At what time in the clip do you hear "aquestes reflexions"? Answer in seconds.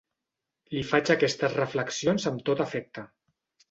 1.17-2.29